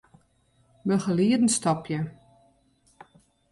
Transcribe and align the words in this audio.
Begelieden 0.83 1.47
stopje. 1.49 2.11